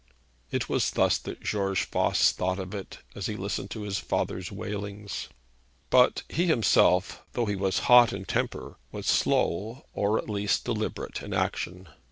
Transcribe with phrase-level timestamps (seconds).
[0.49, 4.51] It was thus that George Voss thought of it as he listened to his father's
[4.51, 5.29] wailings.
[5.91, 11.21] But he himself, though he was hot in temper, was slow, or at least deliberate,
[11.21, 11.87] in action.